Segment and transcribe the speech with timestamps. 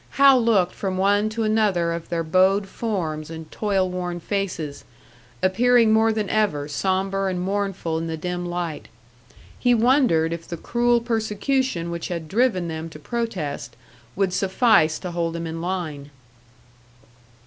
[0.17, 4.83] Hal looked from one to another of their bowed forms and toil worn faces,
[5.43, 8.87] appearing more than ever sombre and mournful in the dim light;
[9.59, 13.75] he wondered if the cruel persecution which had driven them to protest
[14.15, 16.09] would suffice to hold them in line.